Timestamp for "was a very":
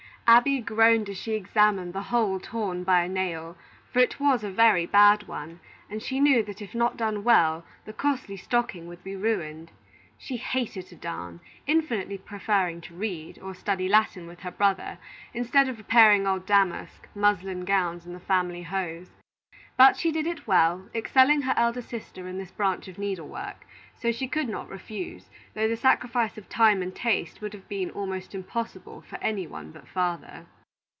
4.17-4.85